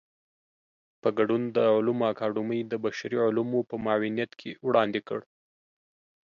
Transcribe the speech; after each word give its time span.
په 1.01 1.09
ګډون 1.19 1.41
د 1.55 1.57
علومو 1.75 2.03
اکاډمۍ 2.11 2.61
د 2.67 2.73
بشري 2.83 3.17
علومو 3.25 3.59
په 3.69 3.75
معاونيت 3.85 4.31
کې 4.39 4.51
وړاندې 4.67 4.99
کړ. 5.07 5.19